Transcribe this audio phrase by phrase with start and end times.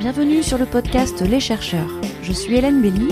[0.00, 1.90] Bienvenue sur le podcast Les chercheurs.
[2.22, 3.08] Je suis Hélène Belly.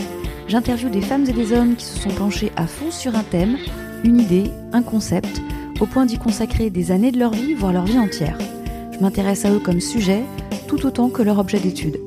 [0.48, 3.58] J'interviewe des femmes et des hommes qui se sont penchés à fond sur un thème,
[4.04, 5.42] une idée, un concept,
[5.80, 8.38] au point d'y consacrer des années de leur vie, voire leur vie entière.
[8.90, 10.22] Je m'intéresse à eux comme sujet,
[10.66, 12.00] tout autant que leur objet d'étude.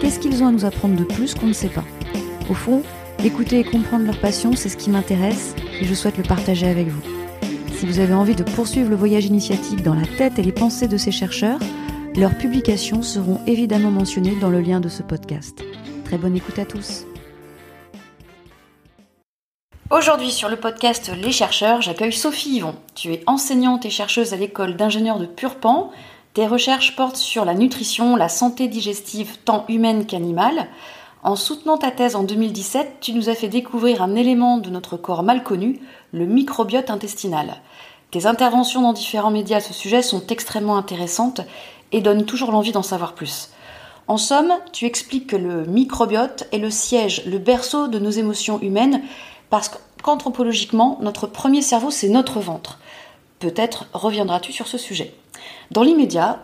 [0.00, 1.84] Qu'est-ce qu'ils ont à nous apprendre de plus qu'on ne sait pas?
[2.48, 2.82] Au fond,
[3.22, 6.88] écouter et comprendre leur passion, c'est ce qui m'intéresse et je souhaite le partager avec
[6.88, 7.02] vous.
[7.74, 10.88] Si vous avez envie de poursuivre le voyage initiatique dans la tête et les pensées
[10.88, 11.60] de ces chercheurs,
[12.16, 15.62] leurs publications seront évidemment mentionnées dans le lien de ce podcast.
[16.04, 17.06] Très bonne écoute à tous.
[19.90, 22.74] Aujourd'hui sur le podcast Les chercheurs, j'accueille Sophie Yvon.
[22.94, 25.90] Tu es enseignante et chercheuse à l'école d'ingénieurs de Purpan.
[26.34, 30.68] Tes recherches portent sur la nutrition, la santé digestive tant humaine qu'animale.
[31.22, 34.96] En soutenant ta thèse en 2017, tu nous as fait découvrir un élément de notre
[34.96, 35.80] corps mal connu,
[36.12, 37.60] le microbiote intestinal.
[38.12, 41.40] Tes interventions dans différents médias à ce sujet sont extrêmement intéressantes
[41.92, 43.48] et donne toujours l'envie d'en savoir plus.
[44.06, 48.60] En somme, tu expliques que le microbiote est le siège, le berceau de nos émotions
[48.60, 49.00] humaines,
[49.48, 49.70] parce
[50.02, 52.78] qu'anthropologiquement, notre premier cerveau, c'est notre ventre.
[53.38, 55.14] Peut-être reviendras-tu sur ce sujet.
[55.70, 56.40] Dans l'immédiat,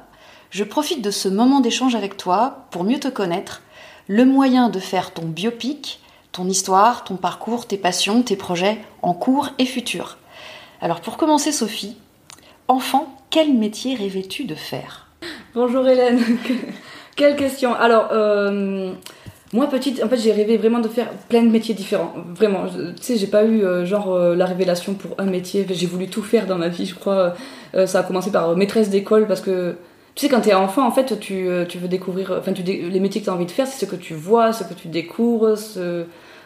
[0.49, 3.61] je profite de ce moment d'échange avec toi pour mieux te connaître,
[4.07, 6.01] le moyen de faire ton biopic,
[6.33, 10.17] ton histoire, ton parcours, tes passions, tes projets en cours et futurs.
[10.81, 11.97] Alors pour commencer, Sophie,
[12.69, 15.09] enfant, quel métier rêvais-tu de faire?
[15.55, 16.21] Bonjour Hélène.
[17.17, 17.75] Quelle question.
[17.75, 18.93] Alors, euh,
[19.53, 22.15] moi petite, en fait, j'ai rêvé vraiment de faire plein de métiers différents.
[22.33, 22.67] Vraiment.
[22.69, 25.67] Tu sais, j'ai pas eu euh, genre euh, la révélation pour un métier.
[25.69, 27.35] J'ai voulu tout faire dans ma vie, je crois.
[27.87, 29.75] ça a commencé par maîtresse d'école parce que
[30.15, 32.37] tu sais, quand t'es enfant, en fait, tu, tu veux découvrir.
[32.39, 34.63] Enfin, les métiers que tu as envie de faire, c'est ce que tu vois, ce
[34.63, 36.05] que tu découvres, ce,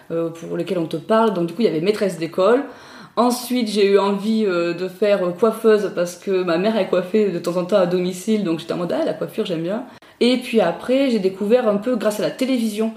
[0.08, 1.34] pour lesquels on te parle.
[1.34, 2.64] Donc, du coup, il y avait maîtresse d'école.
[3.16, 7.38] Ensuite, j'ai eu envie euh, de faire coiffeuse parce que ma mère est coiffée de
[7.38, 9.84] temps en temps à domicile, donc j'étais en mode ah la coiffure j'aime bien.
[10.20, 12.94] Et puis après, j'ai découvert un peu grâce à la télévision.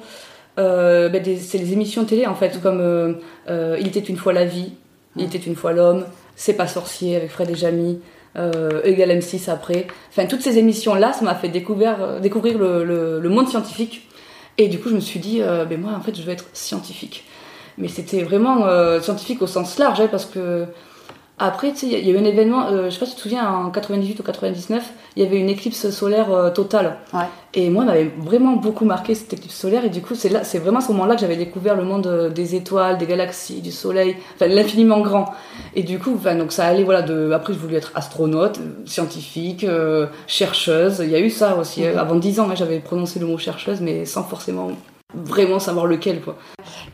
[0.58, 4.46] Euh, ben, c'est les émissions télé en fait, comme euh, Il était une fois la
[4.46, 4.72] vie,
[5.18, 6.06] Il était une fois l'homme,
[6.38, 8.00] C'est pas sorcier avec Fred et Jamy,
[8.86, 9.88] Égal M6 après.
[10.10, 12.86] Enfin, toutes ces émissions-là, ça m'a fait découvrir, découvrir le,
[13.20, 14.08] le, monde scientifique.
[14.58, 17.26] Et du coup, je me suis dit, ben moi en fait, je veux être scientifique
[17.78, 20.66] mais c'était vraiment euh, scientifique au sens large, hein, parce que
[21.38, 23.46] après, il y a eu un événement, euh, je sais pas si tu te souviens,
[23.46, 26.96] en 98 ou 99, il y avait une éclipse solaire euh, totale.
[27.14, 27.26] Ouais.
[27.54, 29.84] Et moi, m'avait vraiment beaucoup marqué cette éclipse solaire.
[29.84, 32.32] Et du coup, c'est là, c'est vraiment à ce moment-là que j'avais découvre le monde
[32.34, 35.34] des étoiles, des galaxies, du soleil, enfin l'infiniment grand.
[35.76, 37.32] Et du coup, donc ça allait, voilà, de.
[37.34, 39.66] Après, je voulais être astronaute, scientifique,
[40.28, 41.02] chercheuse.
[41.04, 41.84] Il y a eu ça aussi.
[41.84, 41.98] Mhm.
[41.98, 44.72] Avant 10 ans, hein, j'avais prononcé le mot chercheuse, mais sans forcément
[45.14, 46.38] vraiment savoir lequel quoi.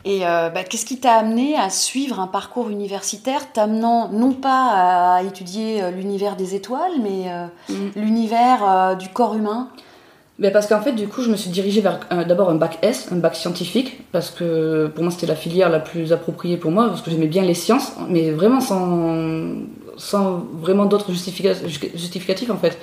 [0.04, 5.16] Et euh, bah, qu'est-ce qui t'a amené à suivre un parcours universitaire, t'amenant non pas
[5.16, 7.90] à étudier euh, l'univers des étoiles, mais euh, mm.
[7.96, 9.68] l'univers du corps humain?
[10.38, 13.08] Ben parce qu'en fait, du coup, je me suis dirigée vers d'abord un bac S,
[13.12, 16.88] un bac scientifique, parce que pour moi, c'était la filière la plus appropriée pour moi,
[16.88, 19.54] parce que j'aimais bien les sciences, mais vraiment sans,
[19.96, 22.78] sans vraiment d'autres justificatifs, en fait.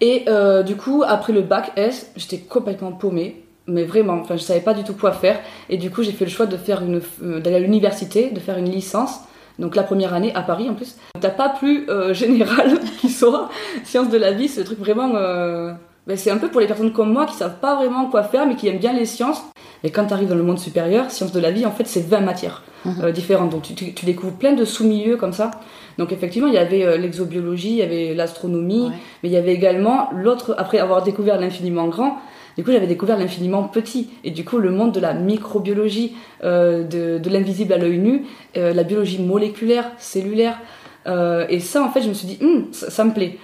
[0.00, 0.24] Et
[0.64, 4.74] du coup, après le bac S, j'étais complètement paumée mais vraiment, enfin, je savais pas
[4.74, 5.40] du tout quoi faire.
[5.68, 8.40] Et du coup, j'ai fait le choix de faire une, euh, d'aller à l'université, de
[8.40, 9.20] faire une licence.
[9.58, 10.96] Donc la première année à Paris en plus.
[11.20, 13.48] T'as pas plus euh, général qui soit
[13.84, 15.12] sciences de la vie, ce truc vraiment.
[15.14, 15.72] Euh,
[16.06, 18.46] ben, c'est un peu pour les personnes comme moi qui savent pas vraiment quoi faire,
[18.46, 19.42] mais qui aiment bien les sciences.
[19.82, 22.06] Et quand tu arrives dans le monde supérieur, sciences de la vie, en fait, c'est
[22.06, 23.10] 20 matières mhm.
[23.10, 23.50] différentes.
[23.50, 25.50] Donc tu, tu, découvres plein de sous-milieux comme ça.
[25.98, 28.90] Donc effectivement, il y avait l'exobiologie, il y avait l'astronomie,
[29.22, 32.18] mais il y avait également l'autre, après avoir découvert l'infiniment grand,
[32.56, 34.08] du coup, j'avais découvert l'infiniment petit.
[34.24, 38.24] Et du coup, le monde de la microbiologie, euh, de, l'invisible à l'œil nu,
[38.56, 40.58] euh, la biologie moléculaire, cellulaire.
[41.06, 43.38] Euh, et ça, en fait, je me suis dit, hum, ça, me plaît.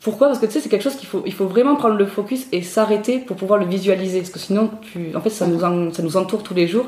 [0.00, 0.26] Pourquoi?
[0.26, 2.46] Parce que tu sais, c'est quelque chose qu'il faut, il faut vraiment prendre le focus
[2.52, 4.18] et s'arrêter pour pouvoir le visualiser.
[4.18, 4.70] Parce que sinon,
[5.14, 5.60] en fait, ça nous,
[5.92, 6.86] ça nous entoure tous les jours.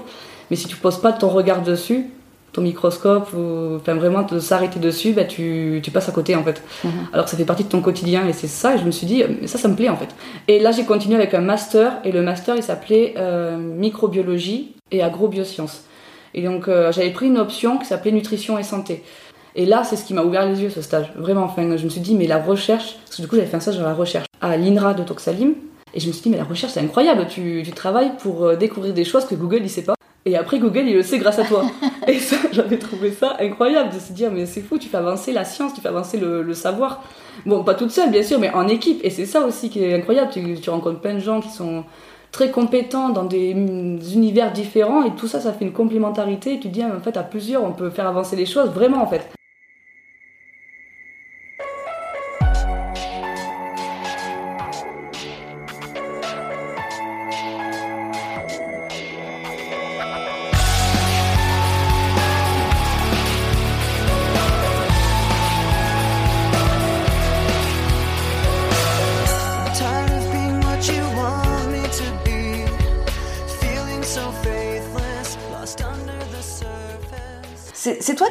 [0.51, 2.07] Mais si tu poses pas ton regard dessus,
[2.53, 6.43] ton microscope, ou enfin vraiment de s'arrêter dessus, bah, tu, tu, passes à côté en
[6.45, 6.63] fait.
[6.85, 6.91] Mhm.
[7.13, 9.23] Alors ça fait partie de ton quotidien et c'est ça, et je me suis dit,
[9.47, 10.09] ça, ça me plaît en fait.
[10.49, 15.03] Et là, j'ai continué avec un master, et le master il s'appelait euh, microbiologie et
[15.03, 15.85] agrobiosciences.
[16.35, 19.03] Et donc, euh, j'avais pris une option qui s'appelait nutrition et santé.
[19.55, 21.13] Et là, c'est ce qui m'a ouvert les yeux, ce stage.
[21.17, 23.57] Vraiment, enfin, je me suis dit, mais la recherche, parce que du coup, j'avais fait
[23.57, 25.55] un stage dans la recherche à l'INRA de Toxalim,
[25.95, 28.57] et je me suis dit, mais la recherche, c'est incroyable, tu, tu travailles pour euh,
[28.57, 29.95] découvrir des choses que Google, il sait pas.
[30.25, 31.65] Et après, Google, il le sait grâce à toi.
[32.07, 35.33] et ça, j'avais trouvé ça incroyable de se dire, mais c'est fou, tu fais avancer
[35.33, 37.03] la science, tu fais avancer le, savoir.
[37.47, 39.01] Bon, pas toute seule, bien sûr, mais en équipe.
[39.05, 40.31] Et c'est ça aussi qui est incroyable.
[40.31, 41.85] Tu, tu, rencontres plein de gens qui sont
[42.31, 46.55] très compétents dans des univers différents et tout ça, ça fait une complémentarité.
[46.55, 48.71] Et tu te dis, ah, en fait, à plusieurs, on peut faire avancer les choses,
[48.71, 49.38] vraiment, en fait.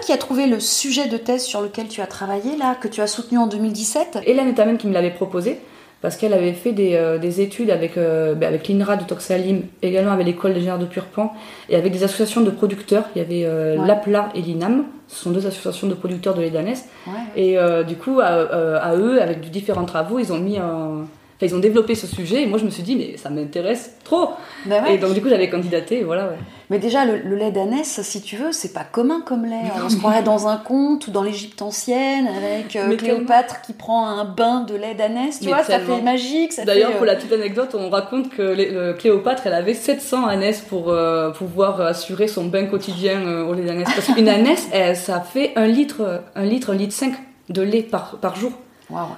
[0.07, 3.01] Qui as trouvé le sujet de thèse sur lequel tu as travaillé, là, que tu
[3.01, 5.59] as soutenu en 2017 Hélène Etamen qui me l'avait proposé,
[6.01, 9.63] parce qu'elle avait fait des, euh, des études avec, euh, ben, avec l'INRA de Toxalim,
[9.81, 11.33] également avec l'école d'ingénieurs de Purpan,
[11.67, 13.03] et avec des associations de producteurs.
[13.17, 13.85] Il y avait euh, Ouais.
[13.85, 16.85] l'APLA et l'INAM, ce sont deux associations de producteurs de lait d'ânesse.
[17.05, 17.13] Ouais.
[17.35, 21.05] Et du coup, à, à eux, avec différents travaux, ils ont mis un...
[21.39, 23.91] Enfin, ils ont développé ce sujet, et moi je me suis dit, mais ça m'intéresse
[24.03, 24.29] trop!
[24.65, 24.95] Bah ouais.
[24.95, 26.37] Et donc du coup, j'avais candidaté, et voilà, ouais.
[26.71, 29.55] Mais déjà, le, le lait d'ânesse, si tu veux, c'est pas commun comme lait.
[29.85, 34.07] On se croirait dans un conte ou dans l'Égypte ancienne avec euh, Cléopâtre qui prend
[34.07, 35.39] un bain de lait d'ânesse.
[35.39, 36.53] Tu Mais vois, ça fait magique.
[36.65, 39.75] D'ailleurs, fait, euh, pour la petite anecdote, on raconte que les- le Cléopâtre, elle avait
[39.75, 43.87] 700 ânesses pour euh, pouvoir assurer son bain quotidien euh, au lait d'ânesse.
[43.95, 47.13] Parce qu'une ânesse, ça fait un litre, un litre, un litre 5
[47.49, 48.51] de lait par, par jour,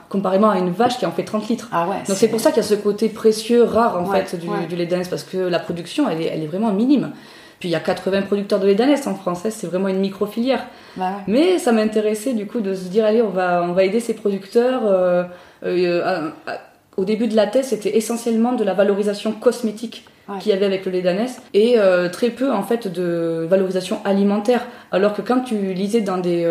[0.09, 1.69] Comparément à une vache qui en fait 30 litres.
[1.71, 1.97] Ah ouais.
[2.07, 4.37] Donc c'est pour ça qu'il y a ce côté précieux, rare en Ouais, fait,
[4.67, 7.11] du, lait d'ânesse, parce que la production, elle est, elle est vraiment minime.
[7.59, 9.99] Puis il y a 80 producteurs de lait d'ânesse en France, hein, c'est vraiment une
[9.99, 10.65] micro-filière.
[10.97, 11.23] Bah ouais.
[11.27, 14.13] Mais ça m'intéressait du coup de se dire allez on va on va aider ces
[14.13, 14.81] producteurs.
[14.85, 15.23] euh,
[15.65, 16.01] euh,
[16.47, 16.57] à- à-
[16.97, 20.37] au début de la thèse c'était essentiellement de la valorisation cosmétique Ouais.
[20.39, 23.99] qu'il y avait avec le lait d'ânesse et euh, très peu en fait de valorisation
[24.05, 24.61] alimentaire.
[24.91, 26.45] Alors que quand tu lisais dans des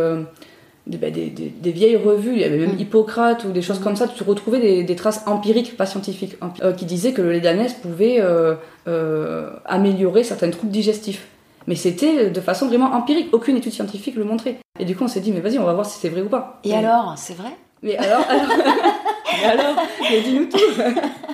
[0.89, 2.81] des, bah, des- des- des vieilles revues, il y avait même Mm.
[2.81, 6.73] Hippocrate ou des choses comme ça, tu retrouvais des, des traces empiriques, pas scientifiques, euh,
[6.73, 8.55] qui disaient que le lait d'ânesse pouvait euh,
[8.89, 11.29] euh, améliorer certains troubles digestifs.
[11.67, 14.57] Mais c'était de façon vraiment empirique, aucune étude scientifique le montrait.
[14.81, 16.29] Et du coup, on s'est dit, mais vas-y, on va voir si c'est vrai ou
[16.29, 16.59] pas.
[16.65, 17.51] Et alors, c'est vrai?
[17.83, 18.47] Mais alors, alors,
[19.43, 19.77] mais alors,
[20.11, 20.59] mais dis-nous tout.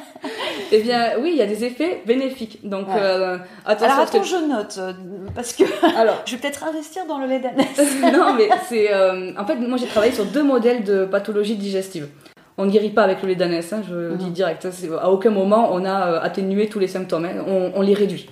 [0.72, 2.60] eh bien, oui, il y a des effets bénéfiques.
[2.68, 2.94] Donc, Ouais.
[2.98, 3.94] euh, attention.
[3.94, 4.92] Alors que- attends, je note euh,
[5.34, 5.64] parce que
[5.96, 8.02] alors, je vais peut-être investir dans le lait d'ânesse.
[8.12, 8.92] non, mais c'est.
[8.92, 12.08] euh, en fait, moi j'ai travaillé sur deux modèles de pathologie digestive.
[12.56, 14.64] On ne guérit pas avec le lait d'ânesse, hein, je le dis direct.
[14.64, 14.70] hein,
[15.02, 18.28] à aucun moment on a atténué tous les symptômes, hein, on, on les réduit.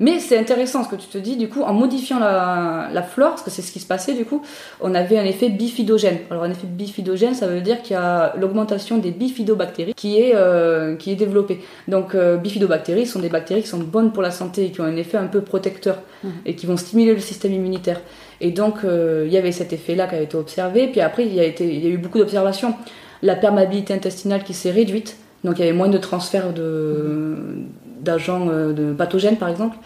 [0.00, 3.30] Mais c'est intéressant ce que tu te dis, du coup, en modifiant la, la flore,
[3.30, 4.42] parce que c'est ce qui se passait, du coup,
[4.80, 6.18] on avait un effet bifidogène.
[6.30, 10.32] Alors, un effet bifidogène, ça veut dire qu'il y a l'augmentation des bifidobactéries qui est,
[10.34, 11.60] euh, qui est développée.
[11.88, 14.84] Donc, euh, bifidobactéries sont des bactéries qui sont bonnes pour la santé et qui ont
[14.84, 16.30] un effet un peu protecteur Mhm.
[16.46, 18.00] et qui vont stimuler le système immunitaire.
[18.40, 20.88] Et donc, euh, il y avait cet effet-là qui a été observé.
[20.88, 22.74] Puis après, il y a, été, il y a eu beaucoup d'observations.
[23.22, 25.16] La perméabilité intestinale qui s'est réduite.
[25.44, 27.36] Donc, il y avait moins de transfert de,
[28.04, 29.76] d'agents euh, pathogènes, par exemple.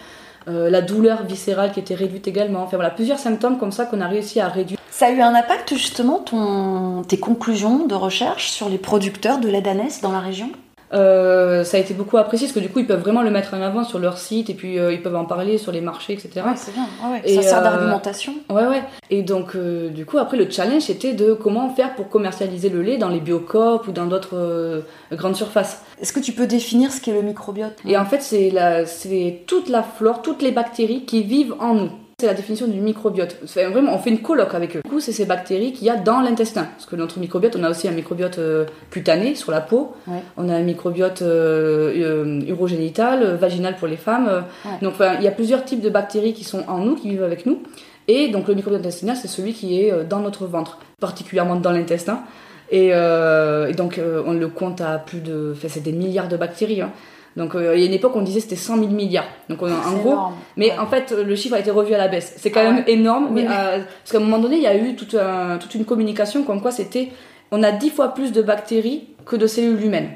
[0.48, 2.62] Euh, la douleur viscérale qui était réduite également.
[2.62, 4.78] Enfin, voilà, plusieurs symptômes comme ça qu'on a réussi à réduire.
[4.90, 9.48] Ça a eu un impact justement ton tes conclusions de recherche sur les producteurs de
[9.48, 9.62] lait
[10.02, 10.50] dans la région?
[10.92, 13.54] Euh, ça a été beaucoup apprécié parce que du coup, ils peuvent vraiment le mettre
[13.54, 16.14] en avant sur leur site et puis euh, ils peuvent en parler sur les marchés,
[16.14, 16.30] etc.
[16.36, 16.86] Ouais, c'est bien.
[17.10, 17.20] Ouais.
[17.24, 18.34] Et, ça sert euh, d'argumentation.
[18.50, 18.82] Ouais, ouais.
[19.10, 22.82] Et donc, euh, du coup, après, le challenge c'était de comment faire pour commercialiser le
[22.82, 24.82] lait dans les biocoop ou dans d'autres
[25.12, 25.82] grandes surfaces.
[26.00, 29.42] Est-ce que tu peux définir ce qu'est le microbiote Et en fait, c'est la- c'est
[29.46, 31.90] toute la flore, toutes les bactéries qui vivent en nous.
[32.20, 33.36] C'est la définition du microbiote.
[33.54, 34.80] Vraiment, on fait une colloque avec eux.
[34.84, 36.64] Du coup, c'est ces bactéries qu'il y a dans l'intestin.
[36.64, 39.94] Parce que notre microbiote, on a aussi un microbiote euh, cutané sur la peau.
[40.08, 40.18] Ouais.
[40.36, 44.42] On a un microbiote euh, euh, urogénital, vaginal pour les femmes.
[44.64, 44.70] Ouais.
[44.82, 47.22] Donc, enfin, il y a plusieurs types de bactéries qui sont en nous, qui vivent
[47.22, 47.62] avec nous.
[48.08, 52.24] Et donc, le microbiote intestinal, c'est celui qui est dans notre ventre, particulièrement dans l'intestin.
[52.72, 55.52] Et, euh, et donc, on le compte à plus de.
[55.56, 56.82] Enfin, c'est des milliards de bactéries.
[56.82, 56.90] hein.
[57.38, 59.24] Donc, euh, il y a une époque, on disait c'était 100 000 milliards.
[59.48, 60.10] Donc, on, gros.
[60.12, 60.34] énorme.
[60.58, 60.78] Mais Ouais.
[60.78, 62.34] en fait, le chiffre a été revu à la baisse.
[62.36, 63.28] C'est quand Ah même énorme.
[63.30, 65.74] Oui, mais, euh, parce qu'à un moment donné, il y a eu toute, un- toute
[65.74, 67.08] une communication comme quoi c'était.
[67.50, 70.10] On a 10 fois plus de bactéries que de cellules humaines.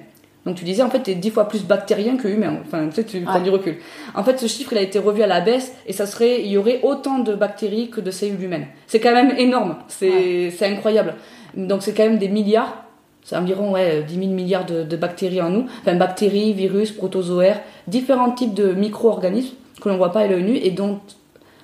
[0.44, 2.56] Donc tu disais en fait t'es 10 fois plus bactérien que humain.
[2.66, 3.42] Enfin tu sais tu prends Ouais.
[3.44, 3.76] du recul.
[4.16, 6.48] En fait ce chiffre il a été revu à la baisse et ça serait il
[6.48, 8.66] y aurait autant de bactéries que de cellules humaines.
[8.88, 9.76] C'est quand même énorme.
[9.86, 11.14] C'est c'est incroyable.
[11.56, 12.81] Donc c'est quand même des milliards.
[13.24, 15.66] C'est environ ouais, 10 000 milliards de, de bactéries en nous.
[15.82, 20.56] Enfin bactéries, virus, protozoaires, différents types de micro-organismes que l'on voit pas à l'œil nu
[20.56, 20.98] et dont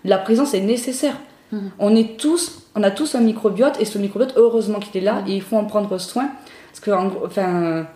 [0.05, 1.17] la présence est nécessaire.
[1.53, 1.71] Mhm.
[1.79, 5.21] On est tous, on a tous un microbiote et ce microbiote, heureusement qu'il est là
[5.23, 5.29] Mhm.
[5.29, 6.29] et il faut en prendre soin
[6.71, 7.87] parce que en enfin,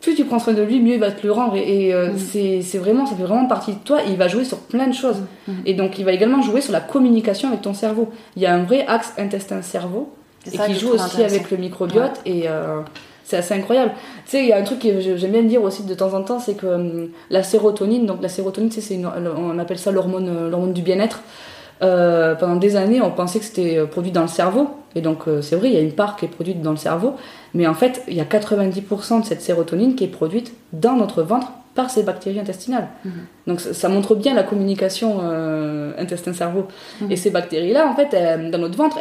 [0.00, 2.10] plus tu prends soin de lui, mieux il va te le rendre et, et, euh,
[2.12, 2.18] Mhm.
[2.18, 4.02] c'est c'est vraiment, ça fait vraiment partie de toi.
[4.04, 5.22] Et il va jouer sur plein de choses
[5.66, 8.10] et donc il va également jouer sur la communication avec ton cerveau.
[8.36, 10.12] Il y a un vrai axe intestin-cerveau
[10.46, 12.80] et qui joue aussi avec le microbiote et euh,
[13.24, 13.92] c'est assez incroyable.
[14.24, 16.22] Tu sais, il y a un truc que j'aime bien dire aussi de temps en
[16.22, 19.78] temps, c'est que hum, la sérotonine, donc la sérotonine, tu sais, c'est une- on appelle
[19.78, 21.20] ça l'hormone euh, l'hormone du bien-être.
[21.82, 25.26] Euh, pendant des années, on pensait que c'était euh, produit dans le cerveau, et donc
[25.26, 27.14] euh, c'est vrai, il y a une part qui est produite dans le cerveau,
[27.54, 31.22] Mais en fait, il y a 90% de cette sérotonine qui est produite dans notre
[31.22, 32.88] ventre par ces bactéries intestinales.
[33.04, 33.12] Mhm.
[33.46, 36.66] Donc ça, montre bien la communication euh, intestin-cerveau.
[37.00, 37.10] Mhm.
[37.10, 38.14] Et ces bactéries-là, en fait,
[38.50, 38.98] dans notre ventre,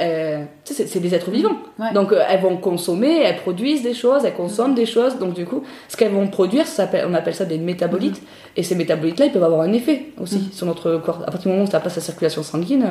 [0.64, 1.58] c'est des êtres vivants.
[1.94, 5.18] Donc euh, elles vont consommer, elles produisent des choses, elles consomment des choses.
[5.20, 8.22] Donc du coup, ce qu'elles vont produire, ça on appelle ça des métabolites.
[8.22, 8.28] Mhm.
[8.56, 11.24] Et ces métabolites-là, ils peuvent avoir un effet aussi sur notre corps.
[11.24, 12.86] À partir du moment où ça passe la circulation sanguine,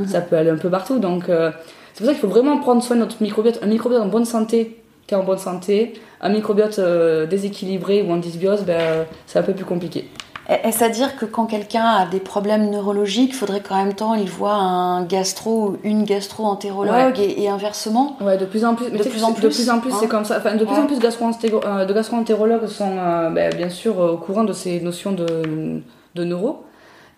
[0.00, 0.98] euh, ça peut aller un peu partout.
[0.98, 3.58] Donc c'est pour ça qu'il faut vraiment prendre soin de notre microbiote.
[3.62, 5.94] Un microbiote en bonne santé, tu es en bonne santé.
[6.20, 10.08] Un microbiote euh, déséquilibré ou en dysbiose, ben, c'est un peu plus compliqué.
[10.48, 14.14] Est-ce à dire que quand quelqu'un a des problèmes neurologiques, il faudrait qu'en même temps
[14.14, 18.16] il voit un gastro ou une gastro-entérologue et, inversement?
[18.22, 18.90] Ouais, de plus en plus.
[18.90, 19.68] de, plus en plus, de plus?
[19.68, 20.08] en plus, c'est hein?
[20.08, 20.38] comme ça.
[20.38, 24.44] Enfin, de plus en plus euh, de gastro-entérologues sont euh, ben, bien sûr au courant
[24.44, 25.82] de ces notions de,
[26.14, 26.64] de neuro.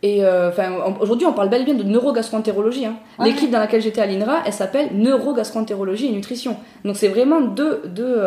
[0.03, 2.87] Et enfin, aujourd'hui, on parle bel et bien de neurogastroentérologie.
[2.87, 2.97] Hein.
[3.23, 6.57] L'équipe dans laquelle j'étais à l'INRA, elle s'appelle neurogastroentérologie et nutrition.
[6.85, 8.23] Donc c'est vraiment deux, deux,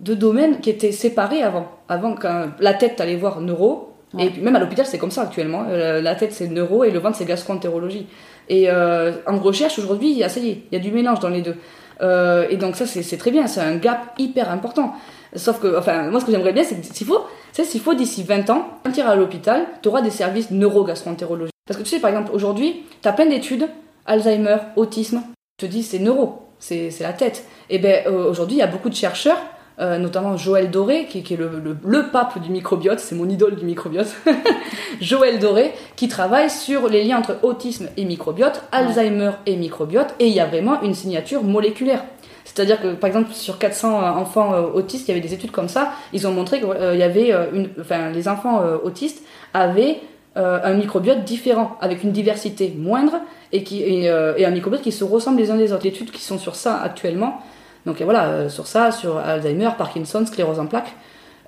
[0.00, 1.68] deux domaines qui étaient séparés avant.
[1.88, 5.22] Avant, quand la tête, allait voir neuro, et puis même à l'hôpital, c'est comme ça
[5.22, 5.66] actuellement.
[5.68, 8.06] Euh, la tête, c'est neuro, et le ventre, c'est gastroentérologie.
[8.48, 11.42] Et euh, en recherche, aujourd'hui, ça y est, il y a du mélange dans les
[11.42, 11.56] deux.
[12.00, 14.94] Euh, et donc ça, c'est très bien, c'est un gap hyper important.
[15.36, 18.50] Sauf que, enfin, moi, ce que j'aimerais bien, c'est s'il faut, s'il faut d'ici 20
[18.50, 21.52] ans, quand tu iras à l'hôpital, tu auras des services neuro-gastroentérologie.
[21.66, 23.68] Parce que tu sais, par exemple, aujourd'hui, tu as plein d'études,
[24.06, 25.22] Alzheimer, autisme,
[25.60, 27.44] je te dis, c'est neuro, c'est la tête.
[27.68, 29.38] Et bien, aujourd'hui, il y a beaucoup de chercheurs
[29.80, 34.14] euh, notamment Joël Doré, qui, est le, pape du microbiote, c'est mon idole du microbiote,
[35.00, 40.26] Joël Doré, qui travaille sur les liens entre autisme et microbiote, Alzheimer et microbiote, et
[40.26, 42.04] il y a vraiment une signature moléculaire.
[42.44, 45.50] C'est-à-dire que, par exemple, sur 400 euh, enfants euh, autistes, il y avait des études
[45.50, 50.00] comme ça, ils ont montré qu'il y avait une, enfin, les enfants autistes avaient
[50.36, 53.14] un microbiote différent, avec une diversité moindre,
[53.52, 55.84] et, qui, et, et un microbiote qui se ressemble les uns des autres.
[55.84, 57.40] Les études qui sont sur ça actuellement,
[57.86, 60.94] donc voilà, euh, sur ça, sur Alzheimer, Parkinson, sclérose en plaques.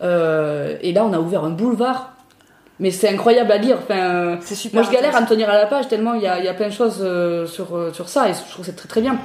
[0.03, 2.13] Euh, et là, on a ouvert un boulevard.
[2.81, 3.79] Mais c'est incroyable à lire.
[3.83, 4.39] Enfin,
[4.73, 6.55] moi, je galère à me tenir à la page tellement il y a, y a,
[6.55, 9.19] plein de choses euh, sur, sur ça et je trouve que c'est très très bien.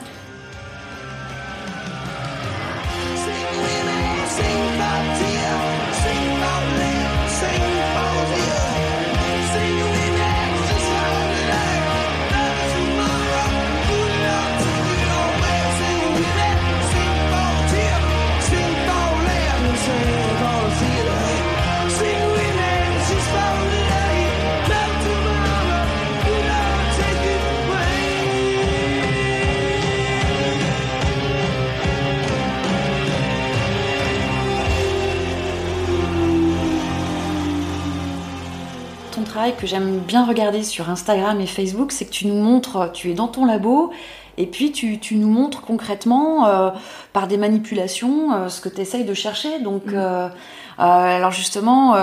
[39.59, 43.13] Que j'aime bien regarder sur Instagram et Facebook, c'est que tu nous montres, tu es
[43.13, 43.91] dans ton labo,
[44.37, 46.69] et puis tu, nous montres concrètement, euh,
[47.13, 49.59] par des manipulations, euh, ce que tu essayes de chercher.
[49.59, 49.95] Donc, mm.
[49.95, 50.29] euh,
[50.77, 51.95] alors justement,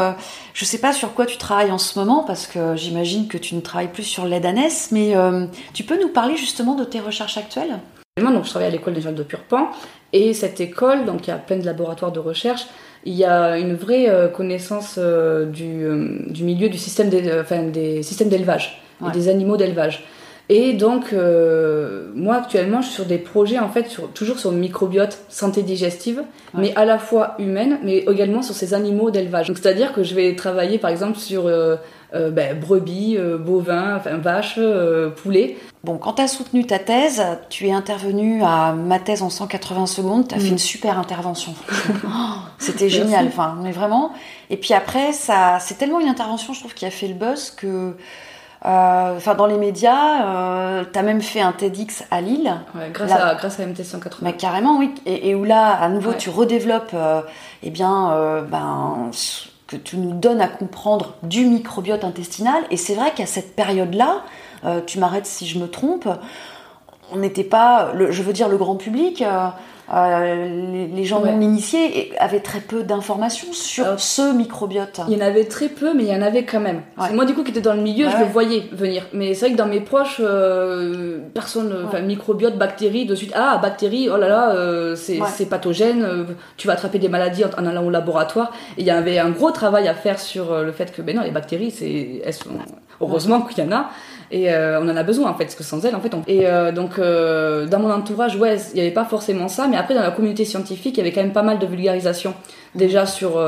[0.52, 3.54] je sais pas sur quoi tu travailles en ce moment, parce que j'imagine que tu
[3.54, 4.48] ne travailles plus sur l'aide
[4.90, 5.14] mais
[5.72, 7.78] tu peux nous parler justement de tes recherches actuelles?
[8.16, 9.68] Donc, je travaille à l'école des jeunes de Purpan,
[10.12, 12.66] et cette école, donc il y a plein de laboratoires de recherche,
[13.04, 17.22] il y a une vraie euh, connaissance euh, du, euh, du, milieu du système des,
[17.72, 20.04] des systèmes d'élevage et des animaux d'élevage.
[20.50, 21.14] Et donc,
[22.14, 25.62] moi actuellement, je suis sur des projets en fait, sur, toujours sur le microbiote, santé
[25.62, 29.48] digestive, mais à la fois humaine, mais également sur ces animaux d'élevage.
[29.48, 31.76] Donc, c'est-à-dire que je vais travailler par exemple sur euh,
[32.30, 35.56] ben, brebis, euh, bovins, enfin vaches, euh, poulets.
[35.82, 39.86] Bon, quand tu as soutenu ta thèse, tu es intervenu à ma thèse en 180
[39.86, 40.52] secondes, tu as fait mm.
[40.52, 41.54] une super intervention.
[42.06, 44.12] Oh, c'était génial, enfin, mais vraiment.
[44.50, 47.50] Et puis après, ça, c'est tellement une intervention, je trouve, qui a fait le buzz
[47.50, 47.96] que.
[48.62, 52.54] Enfin, dans les médias, tu as même fait un TEDx à Lille.
[52.92, 54.18] grâce, à, grâce à MT 180.
[54.22, 54.94] Mais carrément, oui.
[55.04, 56.96] Et, où là, à nouveau, tu redéveloppes
[57.62, 59.10] eh bien, ben,
[59.66, 62.62] que tu nous donnes à comprendre du microbiote intestinal.
[62.70, 64.22] Et c'est vrai qu'à cette période-là,
[64.64, 66.08] euh, tu m'arrêtes si je me trompe,
[67.12, 69.48] on n'était pas, je veux dire le grand public, euh,
[69.92, 75.00] euh, les, gens non initiés avaient très peu d'informations sur ce microbiote.
[75.08, 76.82] Il y en avait très peu, mais il y en avait quand même.
[77.12, 79.06] Moi, du coup, qui était dans le milieu, je le voyais venir.
[79.12, 83.58] Mais c'est vrai que dans mes proches, euh, personne, enfin, microbiote, bactéries, de suite, ah,
[83.58, 86.06] bactéries, oh là là, euh, c'est pathogène,
[86.56, 88.52] tu vas attraper des maladies en, allant au laboratoire.
[88.78, 91.22] Et il y avait un gros travail à faire sur le fait que, ben non,
[91.22, 92.50] les bactéries, c'est, elles sont,
[93.00, 93.90] heureusement qu'il y en a.
[94.30, 96.22] Et euh, on en a besoin en fait, parce que sans elle, en fait, on...
[96.26, 99.76] Et euh, donc, euh, dans mon entourage, ouais, il n'y avait pas forcément ça, mais
[99.76, 102.34] après, dans la communauté scientifique, il y avait quand même pas mal de vulgarisation
[102.74, 103.42] déjà sur,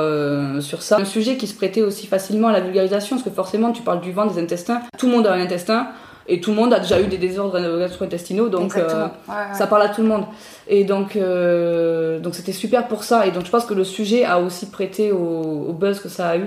[0.60, 0.98] sur ça.
[0.98, 4.00] Un sujet qui se prêtait aussi facilement à la vulgarisation, parce que forcément, tu parles
[4.00, 5.88] du ventre, des intestins, tout le monde a un intestin.
[6.28, 9.12] Et tout le monde a déjà eu des désordres gastro-intestinaux, donc Exactement.
[9.28, 9.54] Ouais, ouais.
[9.54, 10.24] ça parle à tout le monde.
[10.66, 13.26] Et donc, euh, donc c'était super pour ça.
[13.26, 16.30] Et donc, je pense que le sujet a aussi prêté au, au buzz que ça
[16.30, 16.46] a eu.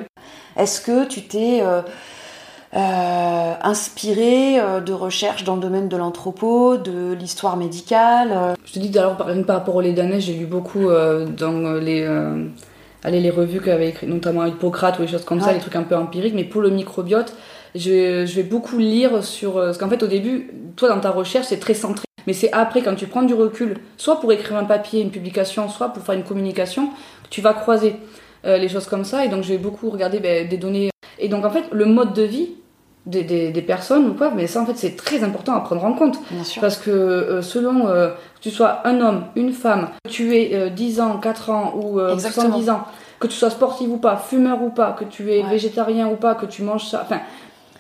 [0.58, 1.82] Est-ce que tu t'es euh,
[2.76, 8.74] euh, inspiré euh, de recherches dans le domaine de l'anthropo, de l'histoire médicale euh, Je
[8.74, 12.08] te dis d'ailleurs, par, par rapport au lait d'ânesse, j'ai lu beaucoup euh, dans les,
[13.04, 15.84] allez, les revues qu'avait écrit, notamment Hippocrate ou des choses comme ça, les trucs un
[15.84, 16.36] peu empiriques.
[16.36, 17.34] Mais pour le microbiote,
[17.76, 19.54] je, vais- je vais beaucoup lire sur.
[19.56, 22.06] Parce qu'en fait, au début, toi, dans ta recherche, c'est très centré.
[22.28, 25.70] Mais c'est après, quand tu prends du recul, soit pour écrire un papier, une publication,
[25.70, 26.88] soit pour faire une communication,
[27.24, 27.96] que tu vas croiser
[28.46, 29.26] euh, les choses comme ça.
[29.26, 30.90] Et donc, je vais beaucoup regarder ben, des données.
[31.18, 32.50] Et donc, en fait, le mode de vie
[33.06, 35.84] des, des, des personnes ou quoi, mais ça, en fait, c'est très important à prendre
[35.84, 36.20] en compte.
[36.32, 36.62] Bien sûr.
[36.62, 40.52] Parce que euh, selon euh, que tu sois un homme, une femme, que tu aies
[40.54, 42.48] euh, 10 ans, 4 ans ou euh, Exactement.
[42.48, 42.82] 70 ans,
[43.20, 45.50] que tu sois sportif ou pas, fumeur ou pas, que tu es Ouais.
[45.50, 47.20] végétarien ou pas, que tu manges ça, enfin,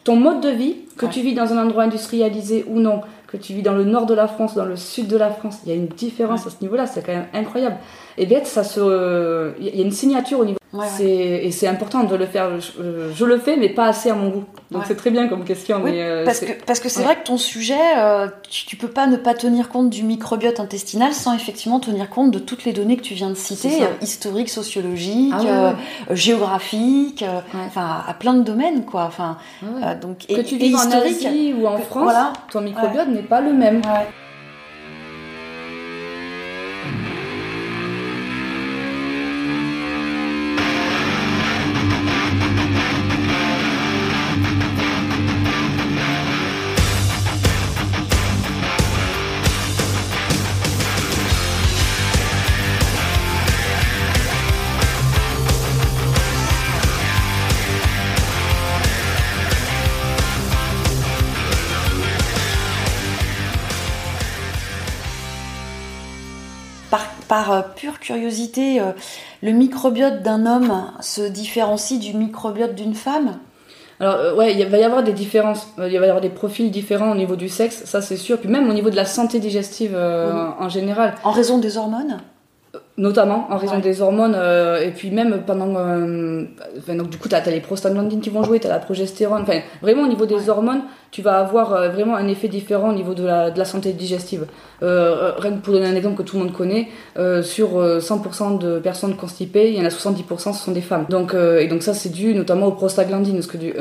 [0.04, 1.12] ton mode de vie, que Ouais.
[1.12, 3.02] tu vis dans un endroit industrialisé ou non,
[3.32, 5.60] que tu vis dans le nord de la France, dans le sud de la France,
[5.64, 7.78] il y a une différence à ce niveau-là, c'est quand même incroyable.
[8.18, 10.59] Et bien, ça se, euh, il y a une signature au niveau.
[10.72, 10.86] Ouais, ouais.
[10.98, 11.06] C'est-
[11.46, 12.60] Et c'est important de le faire.
[12.62, 14.44] Je, euh, je le fais, mais pas assez à mon goût.
[14.70, 14.86] Donc Ouais.
[14.88, 15.82] c'est très bien comme question.
[15.84, 18.66] Oui, mais, euh, parce c'est- que parce que c'est vrai que ton sujet, euh, tu,
[18.68, 22.38] tu peux pas ne pas tenir compte du microbiote intestinal sans effectivement tenir compte de
[22.38, 25.72] toutes les données que tu viens de citer, euh, historiques, sociologiques, Ah euh,
[26.12, 29.06] euh, géographiques, euh, enfin à plein de domaines quoi.
[29.06, 30.92] Enfin Ah euh, donc que et, tu vis en.
[30.92, 32.34] Asie ou en que- France, voilà.
[32.52, 33.82] ton microbiote n'est pas le même.
[67.30, 68.92] Par, euh, pure curiosité, euh,
[69.42, 73.40] le microbiote d'un homme se différencie du microbiote d'une femme?
[74.00, 75.68] Alors, euh, ouais, il va y avoir des différences.
[75.78, 78.40] Il va y avoir des profils différents au niveau du sexe, ça c'est sûr.
[78.40, 82.18] Puis même au niveau de la santé digestive euh, en général, en raison des hormones?
[83.00, 83.82] Notamment en raison Ouais.
[83.82, 84.36] des hormones.
[84.36, 85.74] euh, et puis même pendant.
[85.78, 86.44] euh,
[86.78, 89.42] enfin, donc, du coup, tu as, les prostaglandines qui vont jouer, tu as la progestérone.
[89.42, 90.50] Enfin, vraiment au niveau des Ouais.
[90.50, 90.82] hormones,
[91.12, 93.94] tu vas avoir euh, vraiment un effet différent au niveau de la, de la santé
[93.94, 94.46] digestive.
[94.82, 96.88] Rien que pour donner un exemple que tout le monde connaît,
[97.42, 101.06] sur euh, 100% de personnes constipées, il y en a 70% ce sont des femmes.
[101.10, 103.36] Donc, et donc ça c'est dû notamment aux prostaglandines.
[103.36, 103.74] Parce que du,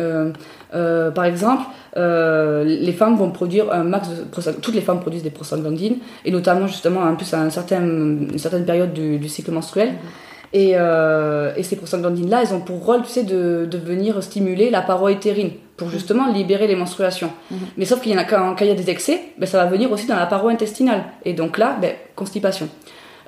[0.74, 1.62] euh, par exemple,
[1.96, 4.52] euh, les femmes vont produire un max de.
[4.52, 8.38] Toutes les femmes produisent des prostaglandines, et notamment justement en plus à un certain, une
[8.38, 9.94] certaine période du, du cycle menstruel.
[10.54, 14.70] Et, euh, et ces prostaglandines-là, elles ont pour rôle, tu sais, de, de venir stimuler
[14.70, 17.30] la paroi utérine pour justement libérer les menstruations.
[17.50, 17.58] Mhm.
[17.76, 19.58] Mais sauf qu'il y en a quand, quand il y a des excès, ben, ça
[19.62, 21.04] va venir aussi dans la paroi intestinale.
[21.26, 22.68] Et donc là, ben, constipation.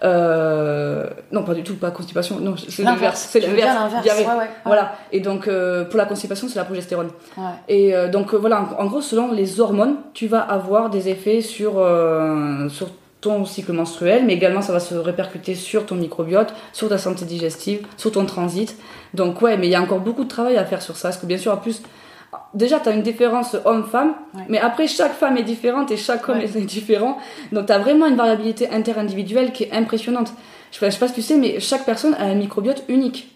[0.02, 2.40] Euh, non, pas du tout, pas constipation.
[2.40, 3.28] Non, c'est l'inverse.
[3.30, 3.76] C'est l'inverse.
[4.04, 4.50] ouais, ouais.
[4.64, 4.92] Voilà.
[5.12, 7.10] Et donc, euh, pour la constipation, c'est la progestérone.
[7.36, 7.44] Ouais.
[7.68, 11.08] Et euh, donc, euh, voilà, en, en gros, selon les hormones, tu vas avoir des
[11.08, 11.72] effets sur,
[12.70, 12.88] sur
[13.20, 17.26] ton cycle menstruel, mais également ça va se répercuter sur ton microbiote, sur ta santé
[17.26, 18.76] digestive, sur ton transit.
[19.12, 21.08] Donc, ouais, mais il y a encore beaucoup de travail à faire sur ça.
[21.08, 21.82] Parce que, bien sûr, en plus,
[22.54, 24.42] déjà, tu as une différence homme-femme, Ouais.
[24.48, 26.44] mais après, chaque femme est différente et chaque homme Ouais.
[26.44, 27.18] est différent.
[27.52, 30.32] Donc, tu as vraiment une variabilité interindividuelle qui est impressionnante.
[30.70, 32.84] Je sais, pas- je sais pas si tu sais, mais chaque personne a un microbiote
[32.88, 33.28] unique.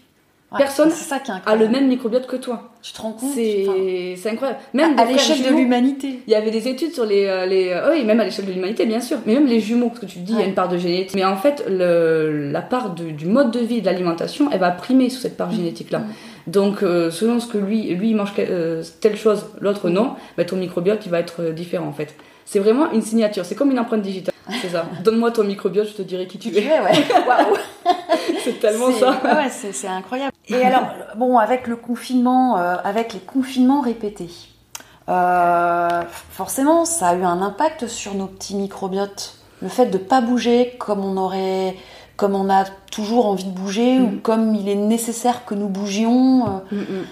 [0.51, 2.69] Ouais, Personne ça qui A le même microbiote que toi.
[2.81, 4.59] Tu te rends compte C'est incroyable.
[4.73, 6.21] Même à l'échelle de l'humanité.
[6.27, 7.25] Il y avait des études sur les.
[7.25, 9.17] euh, les euh, oui, même à l'échelle de l'humanité, bien sûr.
[9.25, 10.77] Mais même les jumeaux, parce que tu te dis, il y a une part de
[10.77, 11.15] génétique.
[11.15, 14.71] Mais en fait, le, la part de- du mode de vie de l'alimentation, elle va
[14.71, 15.99] primer sur cette part génétique-là.
[15.99, 16.05] Mm.
[16.47, 20.57] Donc, euh, selon ce que lui, lui mange euh, telle chose, l'autre non, bah, ton
[20.57, 22.15] microbiote, il va être euh, différent en fait.
[22.45, 24.33] C'est vraiment une signature, c'est comme une empreinte digitale.
[24.61, 24.85] C'est ça.
[25.03, 26.63] Donne-moi ton microbiote, je te dirai qui tu es.
[26.63, 26.91] es, ouais.
[27.27, 27.57] Waouh.
[28.43, 29.19] C'est tellement ça.
[29.23, 30.31] ouais, c'est incroyable.
[30.47, 34.29] Et alors, bon, avec le confinement, euh, avec les confinements répétés,
[35.09, 39.35] euh, forcément, ça a eu un impact sur nos petits microbiotes.
[39.61, 41.75] Le fait de pas bouger comme on aurait,
[42.17, 44.19] comme on a toujours envie de bouger ou Mhm.
[44.21, 47.05] comme il est nécessaire que nous bougions euh, Mm, mm.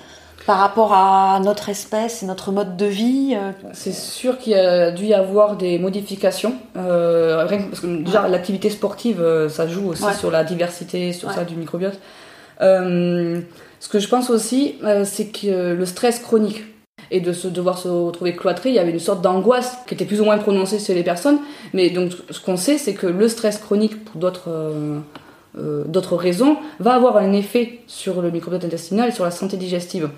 [0.45, 3.33] par rapport à notre espèce et notre mode de vie.
[3.35, 6.53] euh, C'est sûr qu'il y a dû y avoir des modifications.
[6.77, 10.13] euh, rien que- parce que déjà, l'activité sportive, euh, ça joue aussi Ouais.
[10.13, 11.35] sur la diversité, sur Ouais.
[11.35, 11.97] ça du microbiote.
[12.59, 16.63] Ce que je pense aussi, c'est que le stress chronique
[17.13, 20.03] et de se devoir se retrouver cloîtré, il y avait une sorte d'angoisse qui était
[20.03, 21.37] plus ou moins prononcée chez les personnes.
[21.71, 24.99] Mais donc, ce qu'on sait, c'est que le stress chronique, pour d'autres euh,
[25.59, 29.55] euh, d'autres raisons, va avoir un effet sur le microbiote intestinal et sur la santé
[29.55, 30.09] digestive.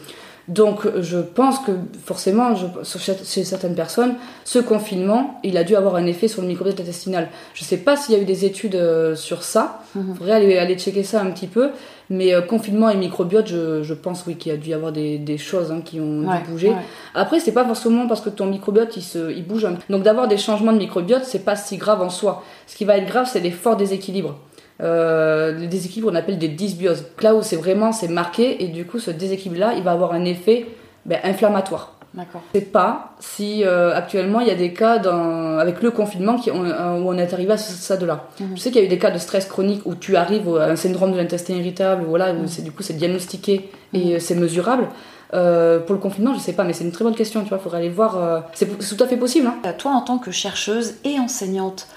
[0.47, 1.71] Donc je pense que
[2.03, 6.47] forcément, je, chez certaines personnes, ce confinement, il a dû avoir un effet sur le
[6.47, 7.29] microbiote intestinal.
[7.55, 9.81] Je ne sais pas s'il y a eu des études euh, sur ça.
[9.95, 10.15] Il mhm.
[10.15, 11.71] faudrait aller, aller, checker ça un petit peu.
[12.12, 14.91] Mais euh, confinement et microbiote, je, je pense oui qu'il y a dû y avoir
[14.91, 16.69] des, des choses hein, qui ont dû bouger.
[16.69, 16.75] Ouais.
[17.15, 19.67] Après, c'est pas forcément parce que ton microbiote il, se, il bouge.
[19.89, 22.43] Donc d'avoir des changements de microbiote, c'est pas si grave en soi.
[22.67, 24.38] Ce qui va être grave, c'est les forts déséquilibres.
[24.81, 27.05] Euh, les déséquilibres on appelle des dysbioses.
[27.21, 30.25] Là où c'est vraiment c'est marqué et du coup ce déséquilibre-là, il va avoir un
[30.25, 30.67] effet
[31.05, 31.93] ben, inflammatoire.
[32.13, 32.41] D'accord.
[32.53, 36.38] Je sais pas si euh, actuellement il y a des cas dans, avec le confinement
[36.38, 38.27] qui, on, euh, où on est arrivé à ce stade-là.
[38.39, 38.51] Mhm.
[38.55, 40.67] Je sais qu'il y a eu des cas de stress chronique où tu arrives à
[40.67, 44.19] un syndrome de l'intestin irritable, voilà, où c'est du coup c'est diagnostiqué et mhm.
[44.19, 44.88] c'est mesurable.
[45.33, 47.41] Euh, pour le confinement, je sais pas, mais c'est une très bonne question.
[47.43, 48.17] Tu vois, faudrait aller voir.
[48.17, 49.47] Euh, c'est tout à fait possible.
[49.47, 49.73] Hein.
[49.77, 51.88] Toi, en tant que chercheuse et enseignante,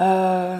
[0.00, 0.56] euh,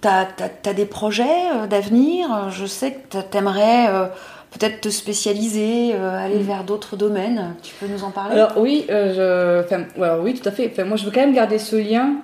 [0.00, 0.28] T'as
[0.64, 2.50] as, des projets euh, d'avenir?
[2.50, 4.06] Je sais que t'aimerais euh,
[4.50, 6.42] peut-être te spécialiser, euh, aller mm.
[6.42, 7.54] vers d'autres domaines.
[7.62, 8.34] Tu peux nous en parler?
[8.34, 9.60] Alors oui, je...
[9.60, 9.84] enfin,
[10.22, 10.70] oui, tout à fait.
[10.72, 12.14] Enfin, moi, je veux quand même garder ce lien.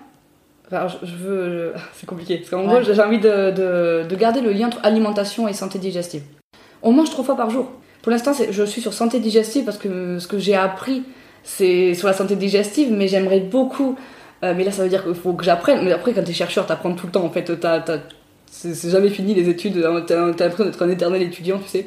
[0.67, 2.39] Enfin, je, veux, c'est compliqué.
[2.39, 5.79] Parce qu'en gros, j'ai envie de, de, de, garder le lien entre alimentation et santé
[5.79, 6.23] digestive.
[6.83, 7.71] On mange trois fois par jour.
[8.01, 11.03] Pour l'instant, je suis sur santé digestive parce que ce que j'ai appris,
[11.43, 13.97] c'est sur la santé digestive, mais j'aimerais beaucoup
[14.47, 15.85] euh, mais là, ça veut dire qu'il faut que j'apprenne.
[15.85, 17.25] Mais après, quand t'es chercheur, t'apprends tout le temps.
[17.25, 17.51] En fait,
[18.51, 19.85] c'est jamais fini les études.
[19.85, 20.05] Hein.
[20.07, 21.87] T'as l'impression d'être un éternel étudiant, tu sais.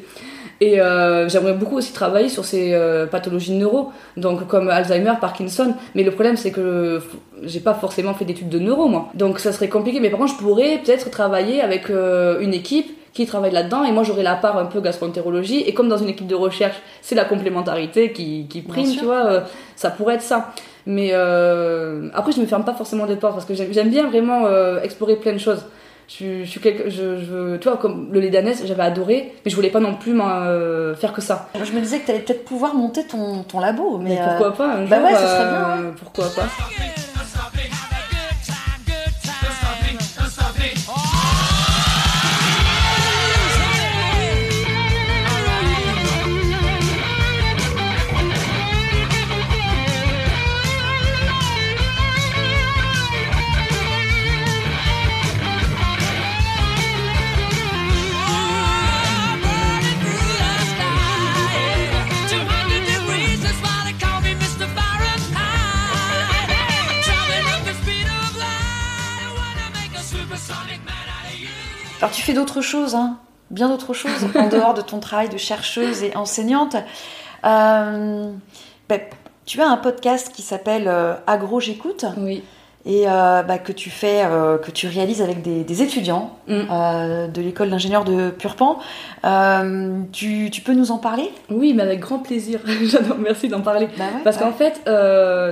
[0.62, 5.72] Et euh, j'aimerais beaucoup aussi travailler sur ces euh, pathologies neuro, donc comme Alzheimer, Parkinson.
[5.94, 7.00] Mais le problème, c'est que
[7.42, 9.08] j'ai pas forcément fait d'études de neuro, moi.
[9.14, 10.00] Donc ça serait compliqué.
[10.00, 14.04] Mais par contre, je pourrais peut-être travailler avec une équipe qui travaille là-dedans et moi
[14.04, 17.24] j'aurais la part un peu gastroentérologie et comme dans une équipe de recherche c'est la
[17.24, 19.42] complémentarité qui, qui prime tu vois
[19.74, 20.52] ça pourrait être ça
[20.86, 24.46] mais euh, après, je me ferme pas forcément des portes parce que j'aime bien vraiment
[24.46, 25.64] euh, explorer plein de choses.
[26.08, 29.50] Je, je suis quelque, je, je, tu vois, comme le lait d'ânesse, j'avais adoré, mais
[29.50, 31.48] je voulais pas non plus euh, faire que ça.
[31.54, 34.52] Je me disais que tu allais peut-être pouvoir monter ton, ton labo, mais, mais pourquoi
[34.54, 35.68] pas un bah ouais, ce serait bien.
[35.84, 36.48] Euh, pourquoi pas.
[72.00, 73.18] Alors tu fais d'autres choses, hein,
[73.50, 76.76] bien d'autres choses en dehors de ton travail de chercheuse et enseignante.
[77.44, 78.30] Euh,
[78.88, 79.00] ben,
[79.46, 82.06] tu as un podcast qui s'appelle euh, Agro J'écoute.
[82.16, 82.42] Oui.
[82.86, 84.26] Et euh, bah, que tu fais,
[84.62, 87.30] que tu réalises avec des, des étudiants mm.
[87.30, 88.78] de l'école d'ingénieurs de Purpan.
[90.12, 91.30] Tu, tu, peux nous en parler?
[91.50, 92.60] Oui, mais avec grand plaisir.
[92.84, 93.86] J'adore, merci d'en parler.
[93.98, 94.44] Bah ouais, Parce ouais.
[94.44, 94.80] qu'en fait,